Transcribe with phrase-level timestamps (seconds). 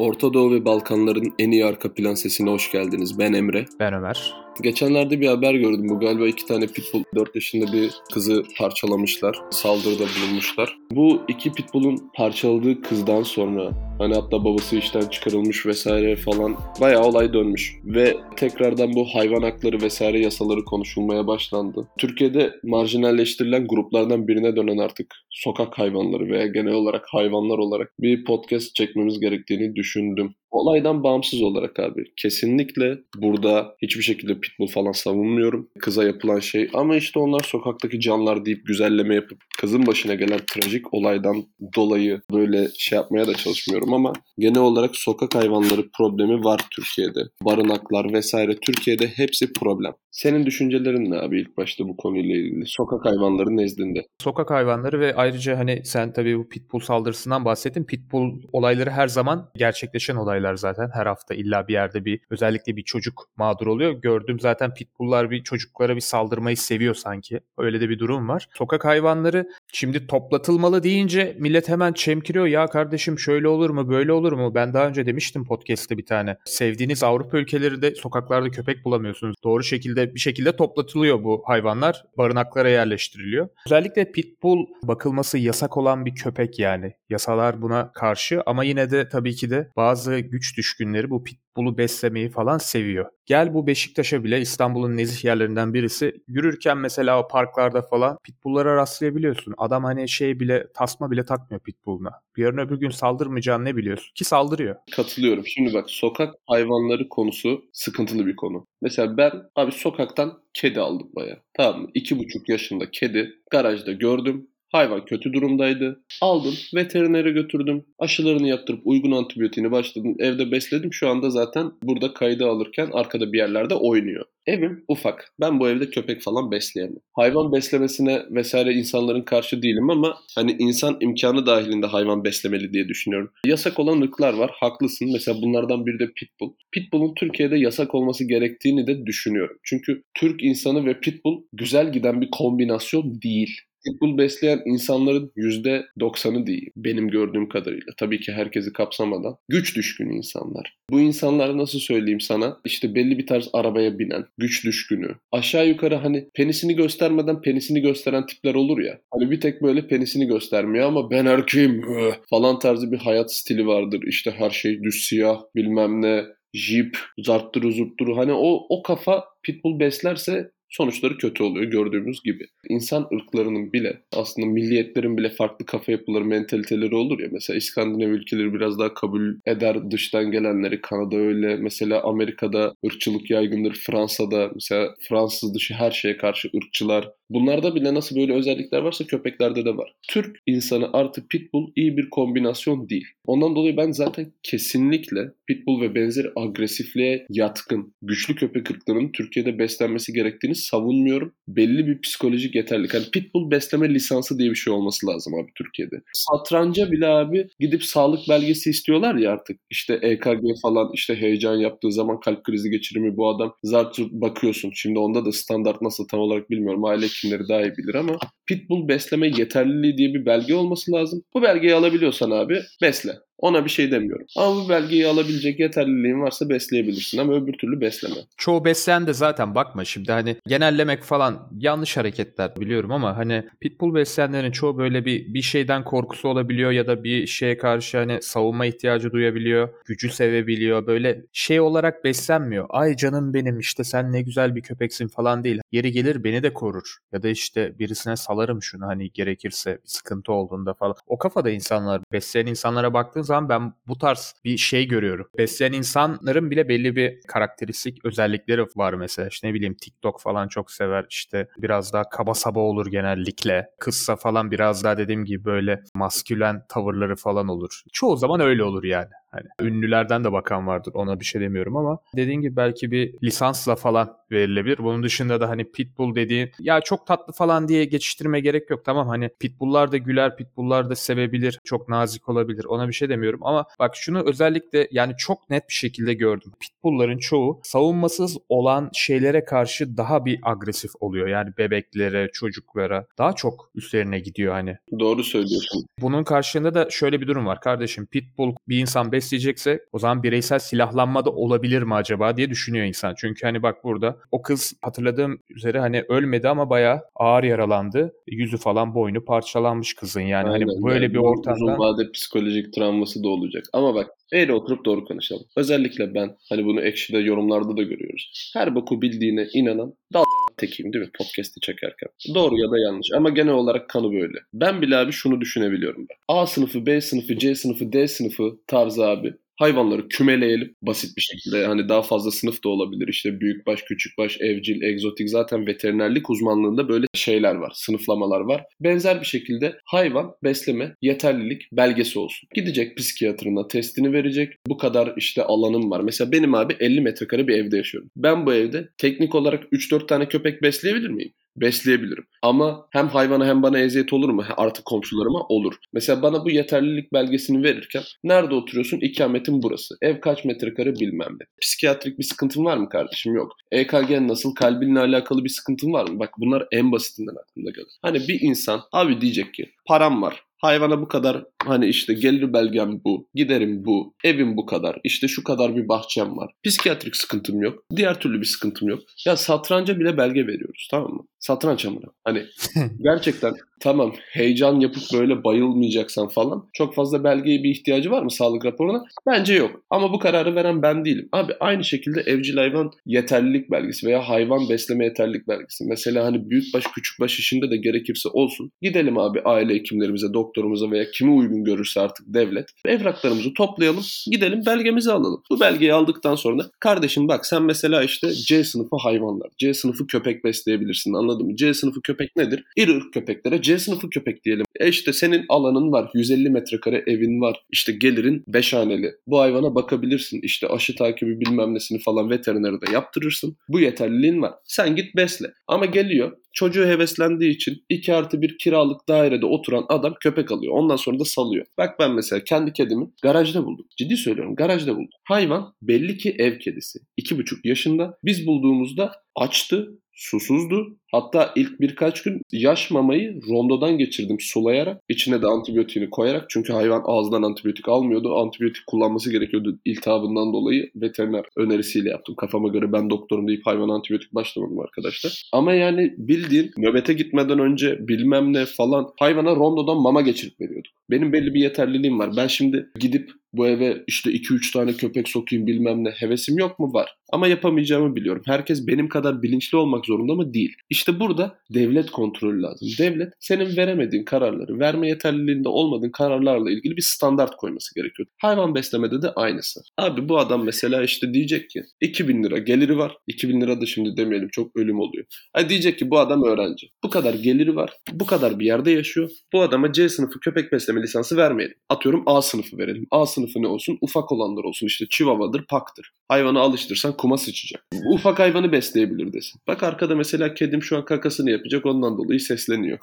[0.00, 3.18] Orta Doğu ve Balkanların en iyi arka plan sesine hoş geldiniz.
[3.18, 3.66] Ben Emre.
[3.80, 4.34] Ben Ömer.
[4.62, 5.88] Geçenlerde bir haber gördüm.
[5.88, 9.38] Bu galiba iki tane pitbull 4 yaşında bir kızı parçalamışlar.
[9.50, 10.78] Saldırıda bulunmuşlar.
[10.92, 17.32] Bu iki pitbull'un parçaladığı kızdan sonra hani hatta babası işten çıkarılmış vesaire falan bayağı olay
[17.32, 17.76] dönmüş.
[17.84, 21.88] Ve tekrardan bu hayvan hakları vesaire yasaları konuşulmaya başlandı.
[21.98, 28.74] Türkiye'de marjinalleştirilen gruplardan birine dönen artık sokak hayvanları veya genel olarak hayvanlar olarak bir podcast
[28.74, 30.34] çekmemiz gerektiğini düşündüm.
[30.50, 35.68] Olaydan bağımsız olarak abi kesinlikle burada hiçbir şekilde pitbull falan savunmuyorum.
[35.78, 40.94] Kıza yapılan şey ama işte onlar sokaktaki canlar deyip güzelleme yapıp kızın başına gelen trajik
[40.94, 41.44] olaydan
[41.76, 47.20] dolayı böyle şey yapmaya da çalışmıyorum ama genel olarak sokak hayvanları problemi var Türkiye'de.
[47.44, 49.92] Barınaklar vesaire Türkiye'de hepsi problem.
[50.10, 52.66] Senin düşüncelerin ne abi ilk başta bu konuyla ilgili?
[52.66, 54.06] Sokak hayvanları nezdinde.
[54.22, 57.84] Sokak hayvanları ve ayrıca hani sen tabii bu pitbull saldırısından bahsettin.
[57.84, 60.90] Pitbull olayları her zaman gerçekleşen olaylar zaten.
[60.94, 63.92] Her hafta illa bir yerde bir özellikle bir çocuk mağdur oluyor.
[63.92, 67.40] Gördüğüm zaten pitbulllar bir çocuklara bir saldırmayı seviyor sanki.
[67.58, 68.48] Öyle de bir durum var.
[68.54, 72.46] Sokak hayvanları şimdi toplatılmalı deyince millet hemen çemkiriyor.
[72.46, 74.54] Ya kardeşim şöyle olur mu böyle olur mu?
[74.54, 76.36] Ben daha önce demiştim podcast'te bir tane.
[76.44, 79.36] Sevdiğiniz Avrupa ülkelerinde sokaklarda köpek bulamıyorsunuz.
[79.44, 82.04] Doğru şekilde bir şekilde toplatılıyor bu hayvanlar.
[82.18, 83.48] Barınaklara yerleştiriliyor.
[83.66, 86.92] Özellikle pitbull bakılması yasak olan bir köpek yani.
[87.10, 92.30] Yasalar buna karşı ama yine de tabii ki de bazı güç düşkünleri bu pitbull'u beslemeyi
[92.30, 93.06] falan seviyor.
[93.26, 96.22] Gel bu Beşiktaş'a bile İstanbul'un nezih yerlerinden birisi.
[96.28, 99.54] Yürürken mesela o parklarda falan pitbull'lara rastlayabiliyorsun.
[99.58, 102.10] Adam hani şey bile tasma bile takmıyor pitbull'una.
[102.36, 104.76] Yarın öbür gün saldırmayacağını ne biliyorsun ki saldırıyor.
[104.96, 105.46] Katılıyorum.
[105.46, 108.66] Şimdi bak sokak hayvanları konusu sıkıntılı bir konu.
[108.82, 111.36] Mesela ben abi sokaktan kedi aldım baya.
[111.54, 111.88] Tamam mı?
[111.94, 114.49] İki buçuk yaşında kedi garajda gördüm.
[114.72, 116.04] Hayvan kötü durumdaydı.
[116.22, 117.84] Aldım, veterinere götürdüm.
[117.98, 120.16] Aşılarını yaptırıp uygun antibiyotiğini başladım.
[120.18, 120.92] Evde besledim.
[120.92, 124.24] Şu anda zaten burada kaydı alırken arkada bir yerlerde oynuyor.
[124.46, 125.34] Evim ufak.
[125.40, 126.96] Ben bu evde köpek falan besleyemem.
[127.12, 133.30] Hayvan beslemesine vesaire insanların karşı değilim ama hani insan imkanı dahilinde hayvan beslemeli diye düşünüyorum.
[133.46, 134.50] Yasak olan ırklar var.
[134.60, 135.12] Haklısın.
[135.12, 136.52] Mesela bunlardan biri de pitbull.
[136.72, 139.56] Pitbull'un Türkiye'de yasak olması gerektiğini de düşünüyorum.
[139.64, 143.60] Çünkü Türk insanı ve pitbull güzel giden bir kombinasyon değil.
[143.86, 147.92] Pitbull besleyen insanların %90'ı değil benim gördüğüm kadarıyla.
[147.98, 149.36] Tabii ki herkesi kapsamadan.
[149.48, 150.76] Güç düşkünü insanlar.
[150.90, 152.60] Bu insanlar nasıl söyleyeyim sana?
[152.64, 155.14] İşte belli bir tarz arabaya binen, güç düşkünü.
[155.32, 158.98] Aşağı yukarı hani penisini göstermeden penisini gösteren tipler olur ya.
[159.14, 161.82] Hani bir tek böyle penisini göstermiyor ama ben erkeğim
[162.30, 164.02] falan tarzı bir hayat stili vardır.
[164.06, 166.24] İşte her şey düz siyah bilmem ne
[166.54, 172.46] jip, zarttırı zurtturu hani o, o kafa pitbull beslerse sonuçları kötü oluyor gördüğümüz gibi.
[172.68, 177.28] İnsan ırklarının bile aslında milliyetlerin bile farklı kafa yapıları, mentaliteleri olur ya.
[177.32, 180.80] Mesela İskandinav ülkeleri biraz daha kabul eder dıştan gelenleri.
[180.80, 181.56] Kanada öyle.
[181.56, 183.74] Mesela Amerika'da ırkçılık yaygındır.
[183.86, 187.08] Fransa'da mesela Fransız dışı her şeye karşı ırkçılar.
[187.30, 189.94] Bunlarda bile nasıl böyle özellikler varsa köpeklerde de var.
[190.08, 193.06] Türk insanı artı pitbull iyi bir kombinasyon değil.
[193.26, 200.12] Ondan dolayı ben zaten kesinlikle pitbull ve benzeri agresifliğe yatkın güçlü köpek ırklarının Türkiye'de beslenmesi
[200.12, 201.32] gerektiğini savunmuyorum.
[201.48, 202.94] Belli bir psikolojik yeterlilik.
[202.94, 205.96] Hani pitbull besleme lisansı diye bir şey olması lazım abi Türkiye'de.
[206.12, 209.60] Satranca bile abi gidip sağlık belgesi istiyorlar ya artık.
[209.70, 213.54] İşte EKG falan işte heyecan yaptığı zaman kalp krizi geçirir mi bu adam?
[213.62, 214.70] Zaten bakıyorsun.
[214.74, 216.84] Şimdi onda da standart nasıl tam olarak bilmiyorum.
[216.84, 221.22] Aile hekimleri daha iyi bilir ama pitbull besleme yeterliliği diye bir belge olması lazım.
[221.34, 223.12] Bu belgeyi alabiliyorsan abi besle.
[223.40, 224.26] Ona bir şey demiyorum.
[224.36, 228.14] Ama bu belgeyi alabilecek yeterliliğin varsa besleyebilirsin ama öbür türlü besleme.
[228.36, 233.94] Çoğu besleyen de zaten bakma şimdi hani genellemek falan yanlış hareketler biliyorum ama hani pitbull
[233.94, 238.66] besleyenlerin çoğu böyle bir bir şeyden korkusu olabiliyor ya da bir şeye karşı hani savunma
[238.66, 240.86] ihtiyacı duyabiliyor, gücü sevebiliyor.
[240.86, 242.66] Böyle şey olarak beslenmiyor.
[242.68, 245.60] Ay canım benim işte sen ne güzel bir köpeksin falan değil.
[245.72, 250.74] Yeri gelir beni de korur ya da işte birisine salarım şunu hani gerekirse sıkıntı olduğunda
[250.74, 250.94] falan.
[251.06, 255.26] O kafada insanlar besleyen insanlara baktığın zaman ben bu tarz bir şey görüyorum.
[255.38, 259.28] Besleyen insanların bile belli bir karakteristik özellikleri var mesela.
[259.28, 261.06] İşte ne bileyim TikTok falan çok sever.
[261.10, 263.70] İşte biraz daha kaba saba olur genellikle.
[263.80, 267.82] Kızsa falan biraz daha dediğim gibi böyle maskülen tavırları falan olur.
[267.92, 269.10] Çoğu zaman öyle olur yani.
[269.30, 273.76] Hani ünlülerden de bakan vardır ona bir şey demiyorum ama dediğin gibi belki bir lisansla
[273.76, 274.78] falan verilebilir.
[274.78, 278.84] Bunun dışında da hani pitbull dediğin ya çok tatlı falan diye geçiştirme gerek yok.
[278.84, 282.64] Tamam hani pitbulllar da güler, pitbulllar da sevebilir, çok nazik olabilir.
[282.64, 286.52] Ona bir şey demiyorum ama bak şunu özellikle yani çok net bir şekilde gördüm.
[286.60, 291.28] Pitbullların çoğu savunmasız olan şeylere karşı daha bir agresif oluyor.
[291.28, 294.76] Yani bebeklere, çocuklara daha çok üstlerine gidiyor hani.
[294.98, 295.86] Doğru söylüyorsun.
[296.00, 298.06] Bunun karşılığında da şöyle bir durum var kardeşim.
[298.06, 303.14] Pitbull bir insan besleyecekse o zaman bireysel silahlanma da olabilir mi acaba diye düşünüyor insan.
[303.18, 308.12] Çünkü hani bak burada o kız hatırladığım üzere hani ölmedi ama bayağı ağır yaralandı.
[308.26, 310.48] Yüzü falan boynu parçalanmış kızın yani.
[310.48, 310.82] Hani Aynen.
[310.82, 313.64] böyle Yani bir ortamda Uzun vade psikolojik travması da olacak.
[313.72, 315.44] Ama bak eğri oturup doğru konuşalım.
[315.56, 318.50] Özellikle ben hani bunu ekşide yorumlarda da görüyoruz.
[318.54, 320.24] Her boku bildiğine inanan dal
[320.56, 322.08] tekiyim değil mi podcast'i çekerken.
[322.34, 324.38] Doğru ya da yanlış ama genel olarak kanı böyle.
[324.54, 326.16] Ben bile abi şunu düşünebiliyorum ben.
[326.28, 331.66] A sınıfı, B sınıfı, C sınıfı, D sınıfı tarzı abi hayvanları kümeleyelim basit bir şekilde.
[331.66, 333.08] Hani daha fazla sınıf da olabilir.
[333.08, 338.64] İşte büyükbaş, küçükbaş, evcil, egzotik zaten veterinerlik uzmanlığında böyle şeyler var, sınıflamalar var.
[338.80, 342.48] Benzer bir şekilde hayvan besleme yeterlilik belgesi olsun.
[342.54, 344.52] Gidecek psikiyatrına testini verecek.
[344.68, 346.00] Bu kadar işte alanım var.
[346.00, 348.10] Mesela benim abi 50 metrekare bir evde yaşıyorum.
[348.16, 351.32] Ben bu evde teknik olarak 3-4 tane köpek besleyebilir miyim?
[351.56, 352.24] Besleyebilirim.
[352.42, 354.44] Ama hem hayvana hem bana eziyet olur mu?
[354.56, 355.74] Artık komşularıma olur.
[355.92, 359.00] Mesela bana bu yeterlilik belgesini verirken nerede oturuyorsun?
[359.00, 359.94] İkametin burası.
[360.02, 361.46] Ev kaç metrekare bilmem ne.
[361.62, 363.34] Psikiyatrik bir sıkıntın var mı kardeşim?
[363.34, 363.52] Yok.
[363.72, 364.54] EKG nasıl?
[364.54, 366.18] Kalbinle alakalı bir sıkıntın var mı?
[366.18, 367.98] Bak bunlar en basitinden aklımda gelir.
[368.02, 370.44] Hani bir insan abi diyecek ki param var.
[370.60, 375.44] Hayvana bu kadar hani işte gelir belgem bu, giderim bu, evim bu kadar, işte şu
[375.44, 376.52] kadar bir bahçem var.
[376.64, 379.00] Psikiyatrik sıkıntım yok, diğer türlü bir sıkıntım yok.
[379.26, 381.26] Ya satranca bile belge veriyoruz tamam mı?
[381.40, 382.06] Satranç amına.
[382.24, 382.42] Hani
[383.02, 388.64] gerçekten tamam heyecan yapıp böyle bayılmayacaksan falan çok fazla belgeye bir ihtiyacı var mı sağlık
[388.64, 389.04] raporuna?
[389.26, 389.82] Bence yok.
[389.90, 391.28] Ama bu kararı veren ben değilim.
[391.32, 395.84] Abi aynı şekilde evcil hayvan yeterlilik belgesi veya hayvan besleme yeterlilik belgesi.
[395.84, 398.72] Mesela hani büyükbaş küçükbaş işinde de gerekirse olsun.
[398.82, 402.68] Gidelim abi aile hekimlerimize, doktorumuza veya kimi uygun görürse artık devlet.
[402.84, 405.42] Evraklarımızı toplayalım, gidelim belgemizi alalım.
[405.50, 410.44] Bu belgeyi aldıktan sonra kardeşim bak sen mesela işte C sınıfı hayvanlar, C sınıfı köpek
[410.44, 411.56] besleyebilirsin anladın mı?
[411.56, 412.64] C sınıfı köpek nedir?
[412.76, 414.64] İri ırk köpeklere C sınıfı köpek diyelim.
[414.80, 419.12] E işte senin alanın var, 150 metrekare evin var, işte gelirin 5 haneli.
[419.26, 423.56] Bu hayvana bakabilirsin, işte aşı takibi bilmem nesini falan veterinerde yaptırırsın.
[423.68, 424.52] Bu yeterliliğin var.
[424.64, 425.52] Sen git besle.
[425.66, 430.74] Ama geliyor çocuğu heveslendiği için 2 artı bir kiralık dairede oturan adam köpek alıyor.
[430.74, 431.66] Ondan sonra da salıyor.
[431.78, 433.86] Bak ben mesela kendi kedimi garajda buldum.
[433.96, 435.18] Ciddi söylüyorum garajda buldum.
[435.24, 436.98] Hayvan belli ki ev kedisi.
[437.20, 438.18] 2,5 yaşında.
[438.24, 440.96] Biz bulduğumuzda açtı, susuzdu.
[441.12, 445.02] Hatta ilk birkaç gün yaş mamayı rondodan geçirdim sulayarak.
[445.08, 446.46] içine de antibiyotiğini koyarak.
[446.50, 448.38] Çünkü hayvan ağızdan antibiyotik almıyordu.
[448.38, 450.90] Antibiyotik kullanması gerekiyordu iltihabından dolayı.
[450.94, 452.34] Veteriner önerisiyle yaptım.
[452.34, 455.42] Kafama göre ben doktorum deyip hayvana antibiyotik başlamadım arkadaşlar.
[455.52, 460.92] Ama yani bildiğin nöbete gitmeden önce bilmem ne falan hayvana rondodan mama geçirip veriyorduk.
[461.10, 462.30] Benim belli bir yeterliliğim var.
[462.36, 466.94] Ben şimdi gidip bu eve işte 2-3 tane köpek sokayım bilmem ne hevesim yok mu?
[466.94, 467.16] Var.
[467.32, 468.42] Ama yapamayacağımı biliyorum.
[468.46, 470.54] Herkes benim kadar bilinçli olmak zorunda mı?
[470.54, 470.74] Değil.
[470.90, 472.88] İşte burada devlet kontrolü lazım.
[472.98, 478.28] Devlet senin veremediğin kararları, verme yeterliliğinde olmadığın kararlarla ilgili bir standart koyması gerekiyor.
[478.42, 479.80] Hayvan beslemede de aynısı.
[479.98, 483.16] Abi bu adam mesela işte diyecek ki 2000 lira geliri var.
[483.26, 485.24] 2000 lira da şimdi demeyelim çok ölüm oluyor.
[485.52, 486.86] Hani diyecek ki bu adam öğrenci.
[487.04, 487.92] Bu kadar geliri var.
[488.12, 489.30] Bu kadar bir yerde yaşıyor.
[489.52, 491.76] Bu adama C sınıfı köpek besleme lisansı vermeyelim.
[491.88, 493.06] Atıyorum A sınıfı verelim.
[493.10, 493.98] A sınıfı ne olsun?
[494.00, 494.86] Ufak olanlar olsun.
[494.86, 496.12] İşte Chihuahua'dır, Pak'tır.
[496.30, 497.84] Hayvanı alıştırsan kuma sıçacak.
[498.12, 499.60] Ufak hayvanı besleyebilir desin.
[499.66, 502.98] Bak arkada mesela kedim şu an kakasını yapacak ondan dolayı sesleniyor.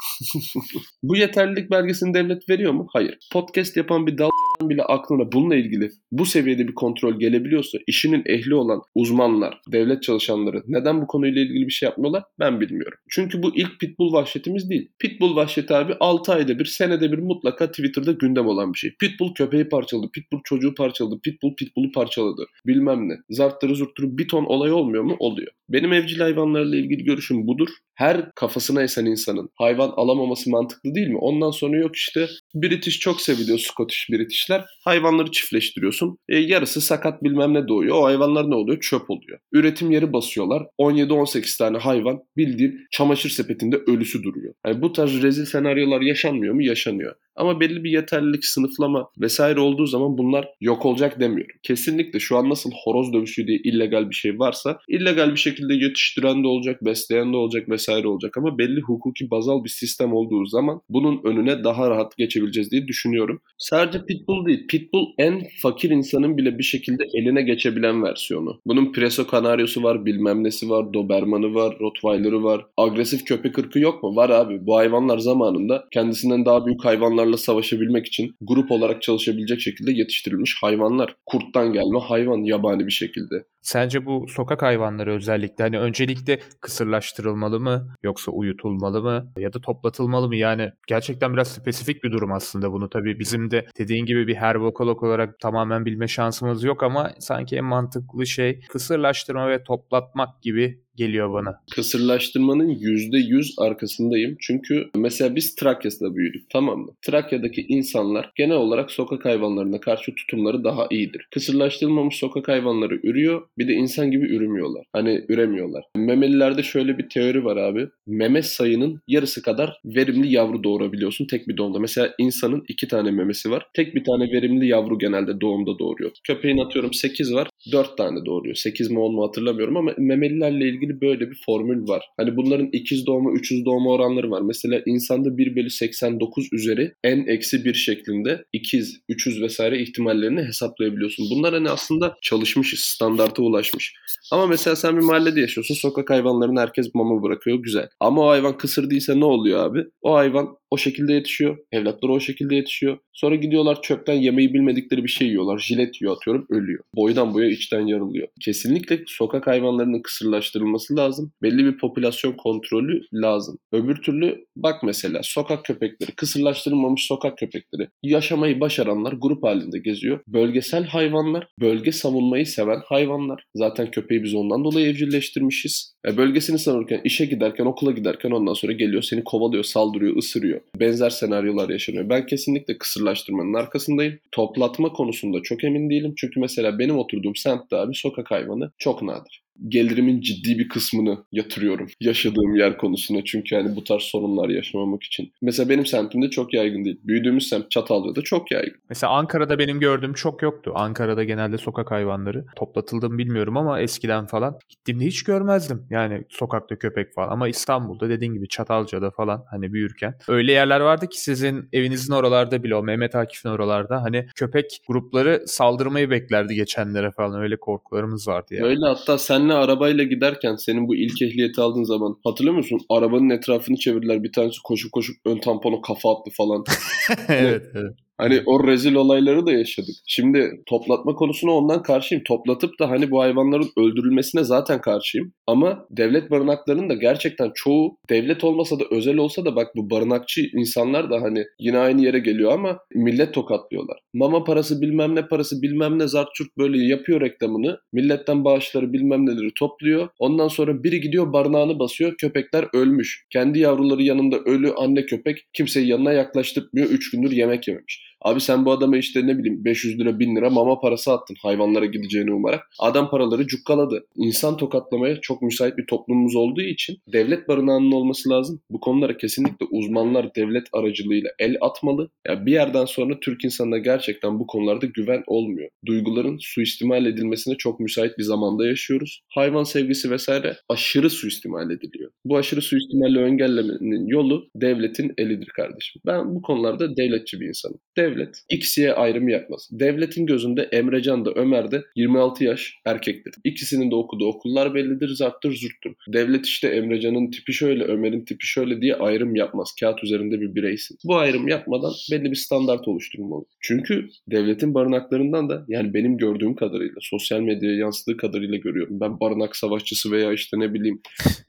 [1.04, 2.88] Bu yeterlilik belgesini devlet veriyor mu?
[2.94, 3.18] Hayır.
[3.34, 4.30] Podcast yapan bir dal
[4.62, 10.64] bile aklına bununla ilgili bu seviyede bir kontrol gelebiliyorsa işinin ehli olan uzmanlar, devlet çalışanları
[10.68, 12.98] neden bu konuyla ilgili bir şey yapmıyorlar ben bilmiyorum.
[13.10, 14.92] Çünkü bu ilk pitbull vahşetimiz değil.
[15.00, 18.96] Pitbull vahşeti abi 6 ayda bir, senede bir mutlaka Twitter'da gündem olan bir şey.
[19.00, 22.46] Pitbull köpeği parçaladı, pitbull çocuğu parçaladı, pitbull pitbull'u parçaladı.
[22.66, 23.17] Bilmem ne.
[23.30, 25.16] Zarttırı zurttırı bir ton olay olmuyor mu?
[25.20, 25.52] Oluyor.
[25.70, 27.70] Benim evcil hayvanlarla ilgili görüşüm budur.
[27.96, 31.18] Her kafasına esen insanın hayvan alamaması mantıklı değil mi?
[31.18, 34.66] Ondan sonra yok işte British çok seviliyor Scottish British'ler.
[34.84, 36.18] Hayvanları çiftleştiriyorsun.
[36.30, 37.96] E, yarısı sakat bilmem ne doğuyor.
[37.96, 38.80] O hayvanlar ne oluyor?
[38.80, 39.40] Çöp oluyor.
[39.52, 40.64] Üretim yeri basıyorlar.
[40.80, 44.54] 17-18 tane hayvan bildiğin çamaşır sepetinde ölüsü duruyor.
[44.66, 46.64] Yani bu tarz rezil senaryolar yaşanmıyor mu?
[46.64, 47.16] Yaşanıyor.
[47.38, 51.56] Ama belli bir yeterlilik, sınıflama vesaire olduğu zaman bunlar yok olacak demiyorum.
[51.64, 56.44] Kesinlikle şu an nasıl horoz dövüşü diye illegal bir şey varsa illegal bir şekilde yetiştiren
[56.44, 60.82] de olacak, besleyen de olacak vesaire olacak ama belli hukuki bazal bir sistem olduğu zaman
[60.90, 63.42] bunun önüne daha rahat geçebileceğiz diye düşünüyorum.
[63.58, 68.60] Sadece pitbull değil, pitbull en fakir insanın bile bir şekilde eline geçebilen versiyonu.
[68.66, 72.66] Bunun preso kanaryosu var, bilmem nesi var, dobermanı var, rottweiler'ı var.
[72.78, 74.16] Agresif köpek ırkı yok mu?
[74.16, 74.66] Var abi.
[74.66, 80.58] Bu hayvanlar zamanında kendisinden daha büyük hayvanlar hayvanlarla savaşabilmek için grup olarak çalışabilecek şekilde yetiştirilmiş
[80.62, 81.16] hayvanlar.
[81.26, 83.46] Kurttan gelme hayvan yabani bir şekilde.
[83.62, 90.28] Sence bu sokak hayvanları özellikle hani öncelikle kısırlaştırılmalı mı yoksa uyutulmalı mı ya da toplatılmalı
[90.28, 90.36] mı?
[90.36, 95.04] Yani gerçekten biraz spesifik bir durum aslında bunu tabii bizim de dediğin gibi bir herbokolog
[95.04, 101.34] olarak tamamen bilme şansımız yok ama sanki en mantıklı şey kısırlaştırma ve toplatmak gibi geliyor
[101.34, 101.62] bana.
[101.72, 104.38] Kısırlaştırmanın %100 arkasındayım.
[104.40, 106.92] Çünkü mesela biz Trakya'da büyüdük tamam mı?
[107.02, 111.28] Trakya'daki insanlar genel olarak sokak hayvanlarına karşı tutumları daha iyidir.
[111.32, 114.86] Kısırlaştırılmamış sokak hayvanları ürüyor bir de insan gibi ürümüyorlar.
[114.94, 115.84] Hani üremiyorlar.
[115.96, 117.88] Memelilerde şöyle bir teori var abi.
[118.08, 121.80] Meme sayının yarısı kadar verimli yavru doğurabiliyorsun tek bir doğumda.
[121.80, 123.66] Mesela insanın iki tane memesi var.
[123.76, 126.12] Tek bir tane verimli yavru genelde doğumda doğuruyor.
[126.28, 127.50] Köpeğin atıyorum 8 var.
[127.72, 128.56] 4 tane doğuruyor.
[128.56, 132.06] 8 mi 10 mu hatırlamıyorum ama memelilerle ilgili böyle bir formül var.
[132.18, 134.42] Hani bunların ikiz doğma, üçüz doğma oranları var.
[134.42, 141.26] Mesela insanda 1 bölü 89 üzeri en eksi bir şeklinde ikiz, üçüz vesaire ihtimallerini hesaplayabiliyorsun.
[141.32, 143.96] Bunlar hani aslında çalışmış, standarta ulaşmış.
[144.32, 145.76] Ama mesela sen bir mahallede yaşıyorsun.
[145.76, 147.58] Sokak hayvanlarını herkes mama bırakıyor.
[147.58, 147.90] Güzel.
[148.00, 149.84] Ama o hayvan kısır değilse ne oluyor abi?
[150.02, 151.58] O hayvan o şekilde yetişiyor.
[151.72, 152.98] Evlatları o şekilde yetişiyor.
[153.14, 155.58] Sonra gidiyorlar çöpten yemeği bilmedikleri bir şey yiyorlar.
[155.58, 156.84] Jilet yiyor atıyorum ölüyor.
[156.96, 158.28] Boydan boya içten yarılıyor.
[158.42, 161.32] Kesinlikle sokak hayvanlarının kısırlaştırılması lazım.
[161.44, 163.58] Belli bir popülasyon kontrolü lazım.
[163.72, 167.90] Öbür türlü bak mesela sokak köpekleri, kısırlaştırılmamış sokak köpekleri.
[168.04, 170.20] Yaşamayı başaranlar grup halinde geziyor.
[170.28, 173.37] Bölgesel hayvanlar, bölge savunmayı seven hayvanlar.
[173.56, 175.94] Zaten köpeği biz ondan dolayı evcilleştirmişiz.
[176.08, 180.62] E bölgesini savunurken, işe giderken, okula giderken ondan sonra geliyor seni kovalıyor, saldırıyor, ısırıyor.
[180.80, 182.10] Benzer senaryolar yaşanıyor.
[182.10, 184.20] Ben kesinlikle kısırlaştırmanın arkasındayım.
[184.32, 186.14] Toplatma konusunda çok emin değilim.
[186.18, 191.88] Çünkü mesela benim oturduğum semtte abi sokak hayvanı çok nadir gelirimin ciddi bir kısmını yatırıyorum
[192.02, 193.24] yaşadığım yer konusuna.
[193.26, 195.34] Çünkü yani bu tarz sorunlar yaşamamak için.
[195.42, 197.00] Mesela benim semtimde çok yaygın değil.
[197.04, 198.82] Büyüdüğümüz semt Çatalca'da çok yaygın.
[198.90, 200.72] Mesela Ankara'da benim gördüğüm çok yoktu.
[200.76, 205.88] Ankara'da genelde sokak hayvanları toplatıldı bilmiyorum ama eskiden falan gittiğimde hiç görmezdim.
[205.90, 211.08] Yani sokakta köpek falan ama İstanbul'da dediğin gibi Çatalca'da falan hani büyürken öyle yerler vardı
[211.08, 217.12] ki sizin evinizin oralarda bile o Mehmet Akif'in oralarda hani köpek grupları saldırmayı beklerdi geçenlere
[217.12, 218.66] falan öyle korkularımız vardı yani.
[218.66, 222.80] Öyle hatta sen senle arabayla giderken senin bu ilk ehliyeti aldığın zaman hatırlıyor musun?
[222.90, 226.64] Arabanın etrafını çevirdiler bir tanesi koşup koşup ön tamponu kafa attı falan.
[227.28, 227.96] evet, evet.
[228.18, 229.96] Hani o rezil olayları da yaşadık.
[230.08, 232.24] Şimdi toplatma konusuna ondan karşıyım.
[232.24, 235.34] Toplatıp da hani bu hayvanların öldürülmesine zaten karşıyım.
[235.48, 240.42] Ama devlet barınaklarının da gerçekten çoğu devlet olmasa da özel olsa da bak bu barınakçı
[240.54, 243.98] insanlar da hani yine aynı yere geliyor ama millet tokatlıyorlar.
[244.14, 247.80] Mama parası bilmem ne parası bilmem ne zartçurt böyle yapıyor reklamını.
[247.94, 250.08] Milletten bağışları bilmem neleri topluyor.
[250.20, 252.16] Ondan sonra biri gidiyor barınağını basıyor.
[252.18, 253.26] Köpekler ölmüş.
[253.30, 256.90] Kendi yavruları yanında ölü anne köpek kimseyi yanına yaklaştırmıyor.
[256.90, 258.07] 3 gündür yemek yememiş.
[258.22, 261.86] Abi sen bu adama işte ne bileyim 500 lira 1000 lira mama parası attın hayvanlara
[261.86, 262.68] gideceğini umarak.
[262.80, 264.06] Adam paraları cukkaladı.
[264.16, 268.62] İnsan tokatlamaya çok müsait bir toplumumuz olduğu için devlet barınağının olması lazım.
[268.70, 272.02] Bu konulara kesinlikle uzmanlar devlet aracılığıyla el atmalı.
[272.02, 275.70] Ya yani bir yerden sonra Türk insanına gerçekten bu konularda güven olmuyor.
[275.86, 279.22] Duyguların suistimal edilmesine çok müsait bir zamanda yaşıyoruz.
[279.34, 282.12] Hayvan sevgisi vesaire aşırı suistimal ediliyor.
[282.26, 286.02] Bu aşırı suistimalle engellemenin yolu devletin elidir kardeşim.
[286.06, 287.80] Ben bu konularda devletçi bir insanım.
[287.98, 289.70] Devlet devlet X'ye ayrımı yapmaz.
[289.72, 293.34] Devletin gözünde Emrecan da Ömer de 26 yaş erkektir.
[293.44, 295.92] İkisinin de okuduğu okullar bellidir, zarttır, zurttur.
[296.14, 299.76] Devlet işte Emrecan'ın tipi şöyle, Ömer'in tipi şöyle diye ayrım yapmaz.
[299.80, 300.98] Kağıt üzerinde bir bireysin.
[301.06, 303.46] Bu ayrım yapmadan belli bir standart oluşturulmalı.
[303.62, 309.00] Çünkü devletin barınaklarından da yani benim gördüğüm kadarıyla, sosyal medyaya yansıdığı kadarıyla görüyorum.
[309.00, 311.02] Ben barınak savaşçısı veya işte ne bileyim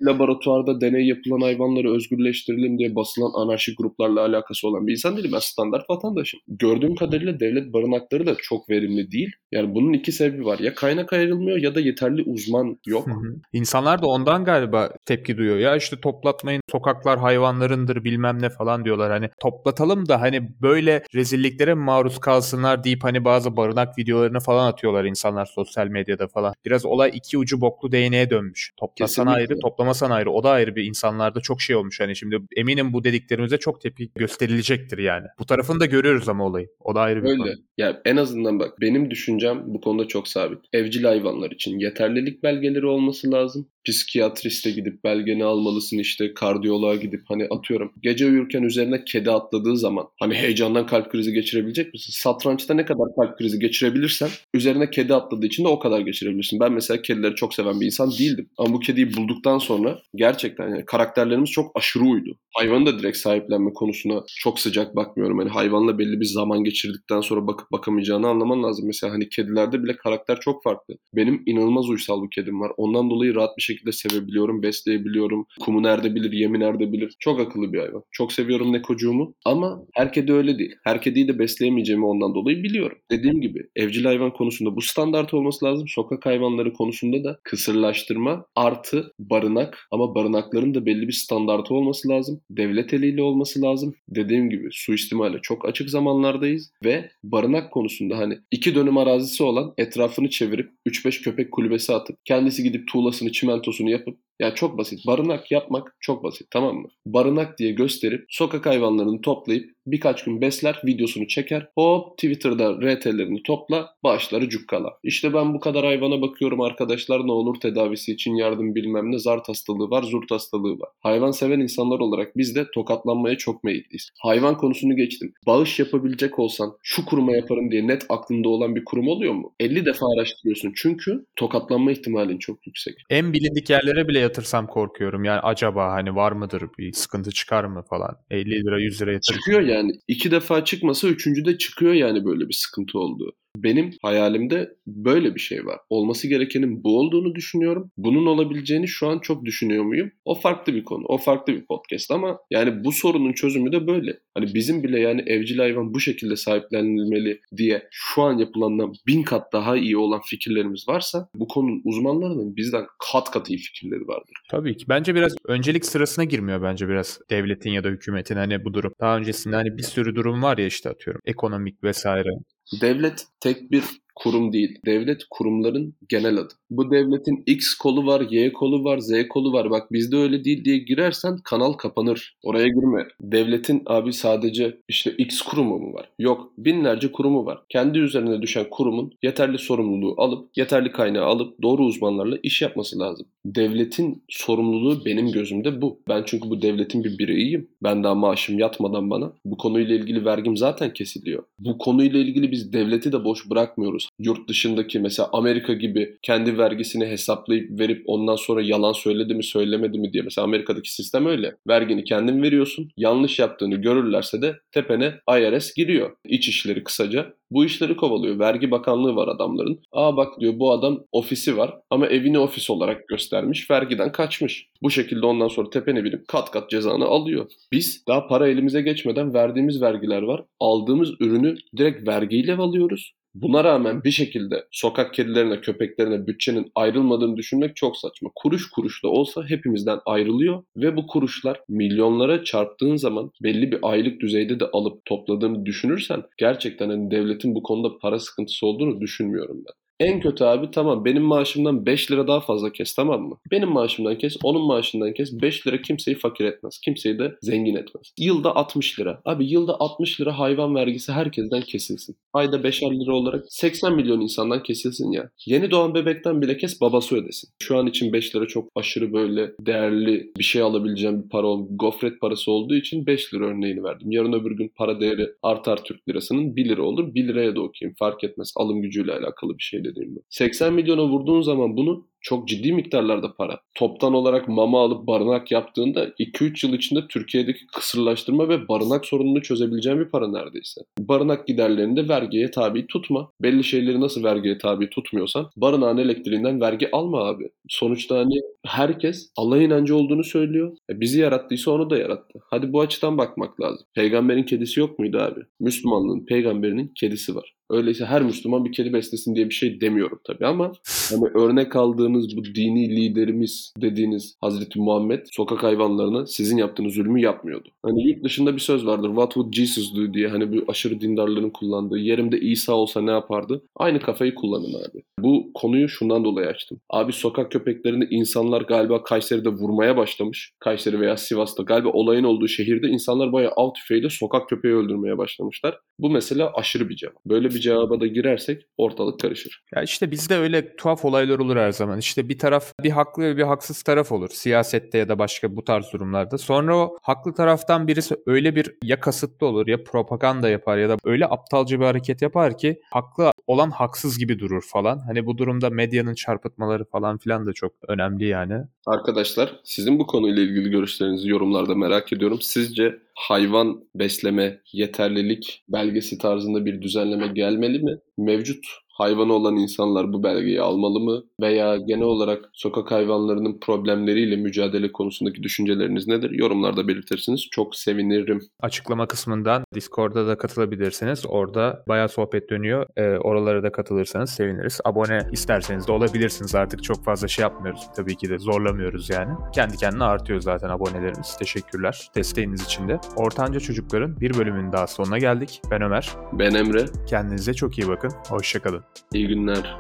[0.03, 5.31] laboratuvarda deney yapılan hayvanları özgürleştirelim diye basılan anarşik gruplarla alakası olan bir insan değilim.
[5.35, 9.31] Ben standart vatandaşım gördüğüm kadarıyla devlet barınakları da çok verimli değil.
[9.52, 10.59] Yani bunun iki sebebi var.
[10.59, 13.07] Ya kaynak ayrılmıyor ya da yeterli uzman yok.
[13.07, 13.37] Hı hı.
[13.52, 15.59] İnsanlar da ondan galiba tepki duyuyor.
[15.59, 19.11] Ya işte toplatmayın sokaklar hayvanlarındır bilmem ne falan diyorlar.
[19.11, 25.05] Hani toplatalım da hani böyle rezilliklere maruz kalsınlar deyip hani bazı barınak videolarını falan atıyorlar
[25.05, 26.55] insanlar sosyal medyada falan.
[26.64, 28.73] Biraz olay iki ucu boklu değneğe dönmüş.
[28.76, 29.55] Toplasan Kesinlikle.
[29.55, 30.31] ayrı, toplamasan ayrı.
[30.31, 32.00] O da ayrı bir insanlarda çok şey olmuş.
[32.00, 35.26] Hani şimdi eminim bu dediklerimize çok tepki gösterilecektir yani.
[35.38, 36.68] Bu tarafını da görüyoruz ama olayı.
[36.80, 37.38] O da ayrı bir Öyle.
[37.38, 37.54] Konu.
[37.78, 40.59] Ya en azından bak benim düşüncem bu konuda çok sabit.
[40.73, 47.47] Evcil hayvanlar için yeterlilik belgeleri olması lazım psikiyatriste gidip belgeni almalısın işte kardiyoloğa gidip hani
[47.50, 52.12] atıyorum gece uyurken üzerine kedi atladığı zaman hani heyecandan kalp krizi geçirebilecek misin?
[52.12, 56.61] Satrançta ne kadar kalp krizi geçirebilirsen üzerine kedi atladığı için de o kadar geçirebilirsin.
[56.61, 58.50] Ben mesela kedileri çok seven bir insan değildim.
[58.59, 62.37] Ama bu kediyi bulduktan sonra gerçekten yani karakterlerimiz çok aşırı uydu.
[62.57, 65.38] Hayvanı da direkt sahiplenme konusuna çok sıcak bakmıyorum.
[65.38, 68.87] Hani hayvanla belli bir zaman geçirdikten sonra bakıp bakamayacağını anlaman lazım.
[68.87, 70.95] Mesela hani kedilerde bile karakter çok farklı.
[71.14, 72.73] Benim inanılmaz uysal bir kedim var.
[72.76, 75.47] Ondan dolayı rahat bir şekilde sevebiliyorum, besleyebiliyorum.
[75.61, 77.17] Kumu nerede bilir, yemi nerede bilir.
[77.19, 78.03] Çok akıllı bir hayvan.
[78.11, 79.35] Çok seviyorum Nekocuğumu.
[79.45, 80.75] Ama her kedi öyle değil.
[80.85, 82.99] Her kediyi de besleyemeyeceğimi ondan dolayı biliyorum.
[83.11, 85.89] Dediğim gibi evcil hayvan konusunda bu standart olması lazım.
[85.89, 92.41] Sokak hayvanları konusunda da kısırlaştırma artı barınak ama barınakların da belli bir standartı olması lazım.
[92.51, 93.95] Devlet eliyle olması lazım.
[94.09, 100.31] Dediğim gibi suistimale çok açık zamanlardayız ve barınak konusunda hani iki dönüm arazisi olan etrafını
[100.31, 105.07] çevirip 3-5 köpek kulübesi atıp kendisi gidip tuğlasını çimentosunu yapıp ya çok basit.
[105.07, 106.88] Barınak yapmak çok basit tamam mı?
[107.07, 111.68] Barınak diye gösterip sokak hayvanlarını toplayıp birkaç gün besler, videosunu çeker.
[111.75, 114.90] Hop Twitter'da RT'lerini topla, bağışları cukkala.
[115.02, 119.49] İşte ben bu kadar hayvana bakıyorum arkadaşlar ne olur tedavisi için yardım bilmem ne zart
[119.49, 120.88] hastalığı var, zurt hastalığı var.
[121.00, 124.11] Hayvan seven insanlar olarak biz de tokatlanmaya çok meyilliyiz.
[124.23, 125.33] Hayvan konusunu geçtim.
[125.47, 129.54] Bağış yapabilecek olsan şu kuruma yaparım diye net aklında olan bir kurum oluyor mu?
[129.61, 132.95] 50 defa araştırıyorsun çünkü tokatlanma ihtimalin çok yüksek.
[133.11, 135.25] En bilindik yerlere bile yatırsam korkuyorum.
[135.25, 138.17] Yani acaba hani var mıdır bir sıkıntı çıkar mı falan.
[138.31, 139.41] 50 lira 100 lira yatırırım.
[139.41, 139.93] Çıkıyor yani.
[140.09, 143.33] iki defa çıkmasa üçüncüde çıkıyor yani böyle bir sıkıntı olduğu.
[143.62, 145.79] Benim hayalimde böyle bir şey var.
[145.91, 147.91] Olması gerekenin bu olduğunu düşünüyorum.
[147.97, 150.11] Bunun olabileceğini şu an çok düşünüyor muyum?
[150.25, 151.05] O farklı bir konu.
[151.09, 154.19] O farklı bir podcast ama yani bu sorunun çözümü de böyle.
[154.35, 159.53] Hani bizim bile yani evcil hayvan bu şekilde sahiplenilmeli diye şu an yapılandan bin kat
[159.53, 164.43] daha iyi olan fikirlerimiz varsa bu konunun uzmanlarının bizden kat kat iyi fikirleri vardır.
[164.50, 164.85] Tabii ki.
[164.88, 168.93] Bence biraz öncelik sırasına girmiyor bence biraz devletin ya da hükümetin hani bu durum.
[169.00, 171.21] Daha öncesinde hani bir sürü durum var ya işte atıyorum.
[171.25, 172.29] Ekonomik vesaire.
[172.73, 173.85] Devlet tek bir
[174.19, 174.79] kurum değil.
[174.87, 176.55] Devlet kurumların genel adı.
[176.71, 179.71] Bu devletin X kolu var, Y kolu var, Z kolu var.
[179.71, 182.37] Bak bizde öyle değil diye girersen kanal kapanır.
[182.43, 183.07] Oraya girme.
[183.21, 186.09] Devletin abi sadece işte X kurumu mu var?
[186.19, 186.53] Yok.
[186.59, 187.63] Binlerce kurumu var.
[187.69, 193.27] Kendi üzerine düşen kurumun yeterli sorumluluğu alıp, yeterli kaynağı alıp doğru uzmanlarla iş yapması lazım.
[193.45, 196.01] Devletin sorumluluğu benim gözümde bu.
[196.09, 197.69] Ben çünkü bu devletin bir bireyiyim.
[197.83, 201.43] Ben daha maaşım yatmadan bana bu konuyla ilgili vergim zaten kesiliyor.
[201.59, 207.07] Bu konuyla ilgili biz devleti de boş bırakmıyoruz yurt dışındaki mesela Amerika gibi kendi vergisini
[207.07, 210.23] hesaplayıp verip ondan sonra yalan söyledi mi söylemedi mi diye.
[210.23, 211.57] Mesela Amerika'daki sistem öyle.
[211.68, 212.88] Vergini kendin veriyorsun.
[212.97, 216.16] Yanlış yaptığını görürlerse de tepene IRS giriyor.
[216.25, 218.38] İç işleri kısaca bu işleri kovalıyor.
[218.38, 219.81] Vergi bakanlığı var adamların.
[219.92, 223.71] Aa bak diyor bu adam ofisi var ama evini ofis olarak göstermiş.
[223.71, 224.68] Vergiden kaçmış.
[224.83, 227.51] Bu şekilde ondan sonra tepene binip kat kat cezanı alıyor.
[227.73, 230.44] Biz daha para elimize geçmeden verdiğimiz vergiler var.
[230.61, 233.12] Aldığımız ürünü direkt vergiyle alıyoruz.
[233.42, 238.31] Buna rağmen bir şekilde sokak kedilerine, köpeklerine bütçenin ayrılmadığını düşünmek çok saçma.
[238.35, 244.20] Kuruş kuruş da olsa hepimizden ayrılıyor ve bu kuruşlar milyonlara çarptığın zaman belli bir aylık
[244.20, 249.88] düzeyde de alıp topladığını düşünürsen gerçekten hani devletin bu konuda para sıkıntısı olduğunu düşünmüyorum ben.
[250.01, 253.37] En kötü abi tamam benim maaşımdan 5 lira daha fazla kes tamam mı?
[253.51, 255.43] Benim maaşımdan kes, onun maaşından kes.
[255.43, 256.79] 5 lira kimseyi fakir etmez.
[256.85, 258.13] Kimseyi de zengin etmez.
[258.19, 259.21] Yılda 60 lira.
[259.25, 262.17] Abi yılda 60 lira hayvan vergisi herkesten kesilsin.
[262.33, 265.31] Ayda 5'er lira olarak 80 milyon insandan kesilsin ya.
[265.47, 267.51] Yeni doğan bebekten bile kes babası ödesin.
[267.63, 271.67] Şu an için 5 lira çok aşırı böyle değerli bir şey alabileceğim bir para ol.
[271.71, 274.11] Gofret parası olduğu için 5 lira örneğini verdim.
[274.11, 277.15] Yarın öbür gün para değeri artar Türk lirasının 1 lira olur.
[277.15, 278.53] 1 liraya da okuyayım fark etmez.
[278.57, 280.20] Alım gücüyle alakalı bir şey dediğimde.
[280.29, 283.61] 80 milyona vurduğun zaman bunu çok ciddi miktarlarda para.
[283.74, 290.00] Toptan olarak mama alıp barınak yaptığında 2-3 yıl içinde Türkiye'deki kısırlaştırma ve barınak sorununu çözebileceğin
[290.00, 290.81] bir para neredeyse.
[290.98, 293.31] Barınak giderlerini de vergiye tabi tutma.
[293.42, 297.50] Belli şeyleri nasıl vergiye tabi tutmuyorsan barınağın elektriğinden vergi alma abi.
[297.68, 300.76] Sonuçta hani herkes Allah inancı olduğunu söylüyor.
[300.90, 302.38] E bizi yarattıysa onu da yarattı.
[302.50, 303.87] Hadi bu açıdan bakmak lazım.
[303.94, 305.40] Peygamberin kedisi yok muydu abi?
[305.61, 307.54] Müslümanlığın peygamberinin kedisi var.
[307.70, 310.72] Öyleyse her Müslüman bir kedi beslesin diye bir şey demiyorum tabii ama
[311.11, 311.76] hani örnek
[312.09, 317.68] aldığınız bu dini liderimiz dediğiniz Hazreti Muhammed sokak hayvanlarına sizin yaptığınız zulmü yapmıyordu.
[317.83, 319.09] Hani yurt dışında bir söz vardır.
[319.09, 321.99] What would Jesus do diye hani bu aşırı dindarların kullandığı.
[321.99, 323.62] Yerimde İsa olsa ne yapardı?
[323.77, 325.03] Aynı kafayı kullanın abi.
[325.18, 326.81] Bu konuyu şundan dolayı açtım.
[326.90, 330.53] Abi sokak köpeklerini insanlar galiba Kayseri'de vurmaya başlamış.
[330.61, 335.79] Kayseri veya Sivas'ta galiba olayın olduğu şehirde insanlar bayağı av tüfeğiyle sokak köpeği öldürmeye başlamışlar.
[335.99, 337.14] Bu mesela aşırı bir cevap.
[337.27, 339.62] Böyle bir cevaba da girersek ortalık karışır.
[339.77, 342.09] Ya işte bizde öyle tuhaf olaylar olur her zaman.
[342.09, 344.31] İşte bir taraf bir haklı ve bir haksız taraf olur.
[344.31, 346.39] Siyasette ya da başka bu tarz durumlarda.
[346.39, 350.97] Sonra o haklı taraftan birisi öyle bir ya kasıtlı olur ya propaganda yapar ya da
[351.05, 354.99] öyle aptalca bir hareket yapar ki haklı olan haksız gibi durur falan.
[355.07, 358.65] Hani bu durumda medyanın çarpıtmaları falan filan da çok önemli yani.
[358.87, 362.39] Arkadaşlar sizin bu konuyla ilgili görüşlerinizi yorumlarda merak ediyorum.
[362.41, 367.98] Sizce hayvan besleme yeterlilik belgesi tarzında bir düzenleme gelmeli mi?
[368.18, 368.64] Mevcut
[368.98, 371.22] hayvanı olan insanlar bu belgeyi almalı mı?
[371.40, 376.31] Veya genel olarak sokak hayvanlarının problemleriyle mücadele konusundaki düşünceleriniz nedir?
[376.31, 377.48] Yorumlarda belirtirsiniz.
[377.50, 378.40] Çok sevinirim.
[378.61, 381.24] Açıklama kısmından Discord'da da katılabilirsiniz.
[381.28, 382.87] Orada bayağı sohbet dönüyor.
[382.96, 384.81] E, oralara da katılırsanız seviniriz.
[384.85, 386.54] Abone isterseniz de olabilirsiniz.
[386.54, 387.81] Artık çok fazla şey yapmıyoruz.
[387.96, 389.33] Tabii ki de zorlamıyoruz yani.
[389.54, 391.37] Kendi kendine artıyor zaten abonelerimiz.
[391.38, 393.00] Teşekkürler desteğiniz için de.
[393.16, 395.62] Ortanca Çocukların bir bölümünün daha sonuna geldik.
[395.71, 396.16] Ben Ömer.
[396.33, 396.85] Ben Emre.
[397.07, 398.11] Kendinize çok iyi bakın.
[398.29, 398.85] Hoşçakalın.
[399.14, 399.77] İyi günler.